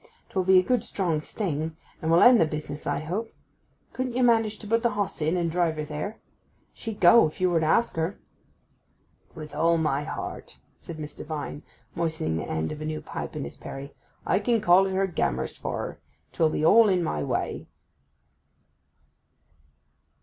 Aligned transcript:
'Twill 0.29 0.43
be 0.43 0.57
a 0.57 0.63
good 0.63 0.83
strong 0.83 1.19
sting, 1.21 1.77
and 2.01 2.09
will 2.09 2.23
end 2.23 2.41
the 2.41 2.45
business, 2.47 2.87
I 2.87 3.01
hope. 3.01 3.31
Couldn't 3.93 4.15
you 4.15 4.23
manage 4.23 4.57
to 4.57 4.67
put 4.67 4.81
the 4.81 4.89
hoss 4.97 5.21
in 5.21 5.37
and 5.37 5.51
drive 5.51 5.75
her 5.75 5.85
there? 5.85 6.17
She'd 6.73 6.99
go 6.99 7.27
if 7.27 7.39
you 7.39 7.51
were 7.51 7.59
to 7.59 7.65
ask 7.67 7.95
her.' 7.97 8.17
'With 9.35 9.53
all 9.53 9.77
my 9.77 10.03
heart,' 10.03 10.57
said 10.79 10.97
Mr. 10.97 11.23
Vine, 11.23 11.61
moistening 11.93 12.37
the 12.37 12.49
end 12.49 12.71
of 12.71 12.81
a 12.81 12.85
new 12.85 12.99
pipe 13.01 13.35
in 13.35 13.43
his 13.43 13.57
perry. 13.57 13.93
'I 14.25 14.39
can 14.39 14.59
call 14.59 14.87
at 14.87 14.93
her 14.93 15.05
grammer's 15.05 15.55
for 15.55 15.77
her—'twill 15.77 16.49
be 16.49 16.65
all 16.65 16.89
in 16.89 17.03
my 17.03 17.21
way. 17.21 17.67